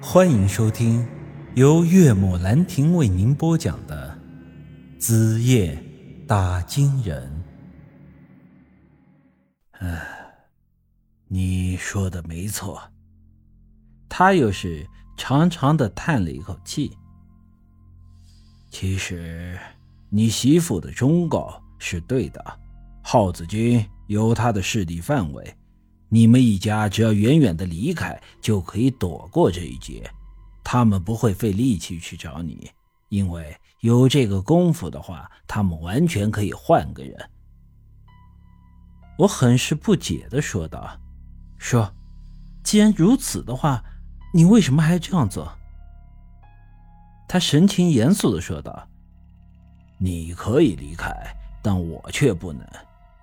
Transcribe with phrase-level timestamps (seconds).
[0.00, 1.06] 欢迎收听
[1.54, 4.16] 由岳母兰亭为您播讲的
[5.00, 5.82] 《子夜
[6.28, 7.44] 打金人》。
[9.84, 10.06] 唉，
[11.28, 12.80] 你说的没错。
[14.06, 14.86] 他又是
[15.16, 16.94] 长长的叹了一口气。
[18.70, 19.58] 其实，
[20.10, 22.60] 你媳妇的忠告是对的。
[23.02, 25.56] 耗子君有他的势力范围。
[26.08, 30.08] 你们一家只要远远的离开，就可以躲过这一劫。
[30.62, 32.70] 他们不会费力气去找你，
[33.08, 37.30] 因为有这个功夫的话，他们完全可以换个人。
[39.18, 40.96] 我很是不解的说道
[41.58, 41.92] ：“说，
[42.62, 43.82] 既然如此的话，
[44.32, 45.52] 你为什么还这样做？”
[47.28, 48.88] 他神情严肃的说道
[49.98, 51.12] ：“你可以离开，
[51.62, 52.64] 但我却不能，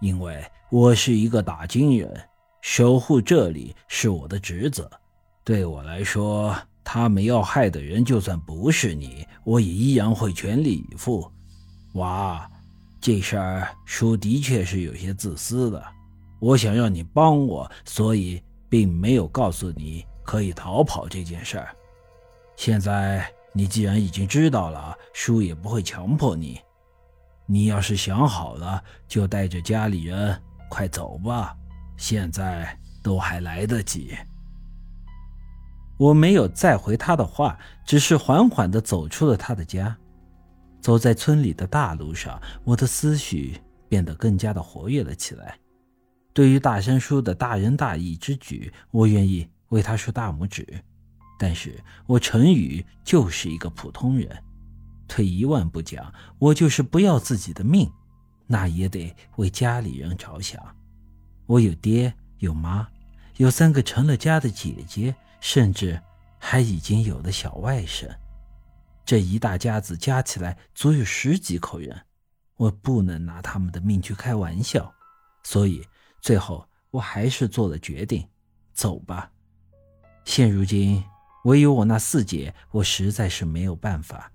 [0.02, 2.10] 因为我是一个打金人。”
[2.64, 4.90] 守护这里是我的职责，
[5.44, 11.30] 对我来说，他们要害的人就算不是你，我也依然会全力以赴。
[11.96, 12.50] 娃，
[13.02, 15.86] 这事儿叔的确是有些自私的，
[16.40, 21.76] 我想让你帮我，所以并没有告诉你可以逃跑这件事儿。
[22.56, 26.62] 现在你既然已经知道了，叔也不会强迫你。
[27.46, 31.54] 你要是想好了，就带着家里人快走吧。
[32.04, 34.14] 现在都还来得及。
[35.98, 39.96] 我没有再回他的话，只是缓缓地走出了他的家。
[40.82, 45.58] 走在村里的大路上，我的思绪变得更加的活跃了起来。
[46.34, 50.68] 对于大山叔的大仁大义之举，我愿意为他竖大拇指。
[51.40, 54.30] 但是我陈宇就是一个普通人，
[55.08, 57.90] 退一万步讲，我就是不要自己的命，
[58.46, 60.62] 那也得为家里人着想。
[61.46, 62.88] 我有爹有妈，
[63.38, 66.02] 有三个成了家的姐姐，甚至
[66.40, 68.10] 还已经有了小外甥。
[69.06, 72.02] 这一大家子加起来足有十几口人，
[72.56, 74.94] 我不能拿他们的命去开玩笑。
[75.44, 75.86] 所以
[76.22, 78.26] 最后我还是做了决定，
[78.74, 79.30] 走吧。
[80.24, 81.04] 现如今
[81.44, 84.32] 唯有我那四姐，我实在是没有办法，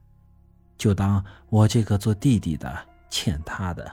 [0.77, 3.91] 就当我这个做弟弟的欠她的。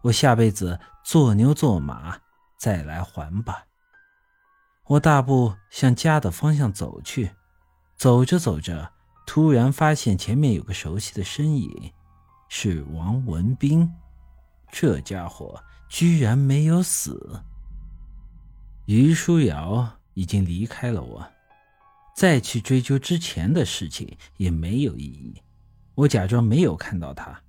[0.00, 2.18] 我下辈子做牛做马。
[2.60, 3.64] 再来还吧。
[4.84, 7.30] 我大步向家的方向走去，
[7.96, 8.92] 走着走着，
[9.26, 11.90] 突然发现前面有个熟悉的身影，
[12.50, 13.90] 是王文斌。
[14.70, 17.42] 这家伙居然没有死。
[18.84, 21.26] 于书瑶已经离开了我，
[22.14, 25.40] 再去追究之前的事情也没有意义。
[25.94, 27.40] 我假装没有看到他。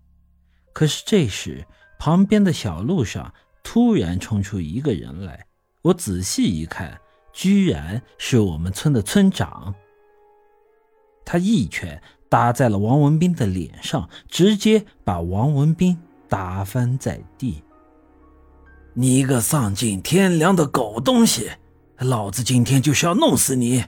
[0.72, 1.68] 可是这时，
[2.00, 3.34] 旁边的小路上。
[3.64, 5.46] 突然冲出一个人来，
[5.82, 7.00] 我仔细一看，
[7.32, 9.74] 居然是我们村的村长。
[11.24, 17.64] 他一拳打在了王文斌的脸上，直接把王文斌打翻在地。
[18.94, 21.52] 你个丧尽天良的狗东西，
[22.00, 23.86] 老子今天就是要弄死你！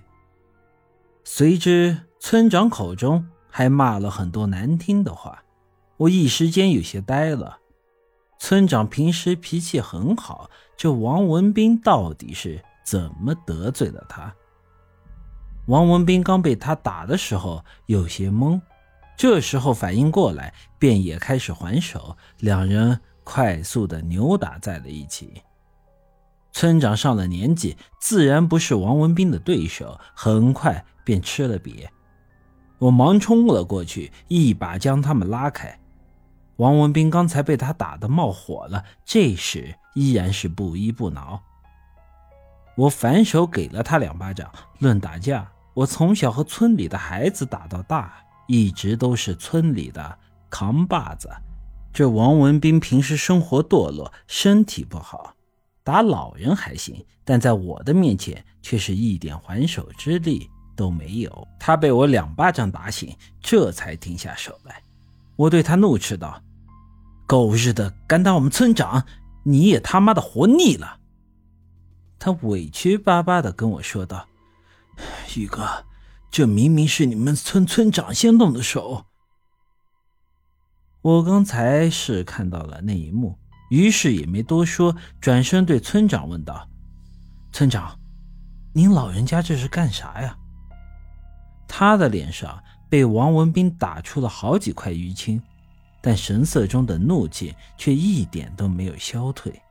[1.26, 5.44] 随之，村长口中还骂了很多难听的话，
[5.98, 7.60] 我一时间有些呆了。
[8.46, 14.36] 村长平时脾气很好，这王文斌到底是怎么得罪了他？
[15.68, 18.60] 王文斌刚被他打的时候有些懵，
[19.16, 25.42] 这时候反应过来，便也开始还手，两人快速的扭打在了一起。
[26.52, 31.88] 村长上了年纪，自然不是王文斌的对手，很快便吃了瘪。
[32.78, 35.80] 我忙冲了过去，一把将他们拉开。
[36.64, 41.44] 王文斌刚才被他打得冒火了，这时依然是不依不挠。
[42.78, 44.50] 我反手给了他两巴掌。
[44.80, 48.14] 论打架，我从小和村里的孩子打到大，
[48.48, 50.18] 一直都是村里的
[50.50, 51.30] 扛把子。
[51.92, 55.36] 这王文斌平时生活堕落，身体不好，
[55.84, 61.46] 打老人还行，但在我的面前却是一点还手之力都没有。
[61.60, 64.82] 他被我两巴掌打醒，这才停下手来。
[65.36, 66.42] 我对他怒斥道
[67.26, 69.06] ：“狗日的，敢打我们村长，
[69.44, 71.00] 你也他妈的活腻了！”
[72.20, 74.28] 他委屈巴巴的跟我说道
[75.36, 75.86] ：“宇哥，
[76.32, 79.06] 这明明是你们村村长先动的手。”
[81.02, 83.38] 我刚才是看到了那一幕，
[83.70, 86.70] 于是也没多说，转身对村长问道
[87.52, 88.00] ：“村长，
[88.74, 90.38] 您老人家这是干啥呀？”
[91.68, 92.64] 他的脸上。
[92.90, 95.42] 被王文斌打出了好几块淤青，
[96.06, 99.62] 但神色中的怒气却一点都没有消退。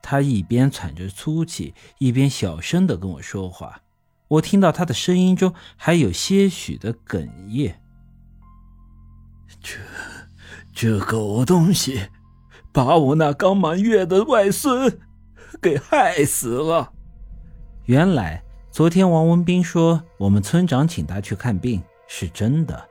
[0.00, 3.82] 他一边喘着粗气，一边小声地跟我说话。
[4.28, 7.80] 我听到他的声音中还有些许的哽咽。
[9.60, 9.78] 这，
[10.72, 12.08] 这狗东西，
[12.72, 15.00] 把我那刚满月的外孙
[15.60, 16.92] 给害死了。
[17.86, 22.88] 原来昨天王文斌说我们村长请他去看病是真的。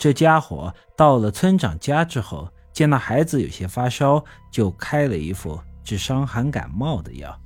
[0.00, 7.38] 这家伙到了村长家之后，见那孩子有些发烧，就开了一副治伤寒感冒的药。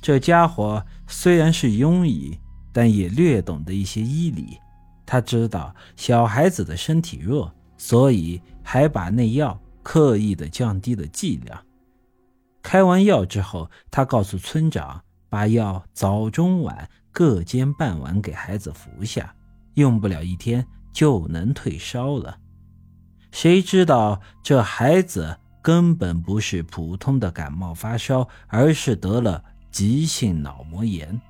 [0.00, 2.38] 这家伙虽然是庸医，
[2.72, 4.56] 但也略懂得一些医理。
[5.04, 11.60] 他知道小孩子的身体弱，所以还把那药刻意的降低了剂量。
[12.62, 19.34] 开完药之后，他告诉村长，把药早中晚各煎半碗给孩子服下，
[19.74, 20.64] 用不了一天。
[20.94, 22.38] 就能退烧了。
[23.32, 31.20] 谁知道这孩子根本不是普通的感冒发烧，而是得了急性脑膜炎，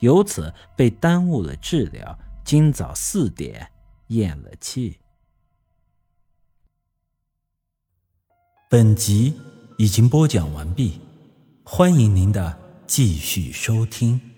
[0.00, 2.16] 由此被耽误了治疗。
[2.44, 3.66] 今早四点
[4.08, 4.98] 咽了气。
[8.68, 9.34] 本集
[9.78, 11.00] 已经播讲完毕，
[11.64, 14.35] 欢迎您的继续收听。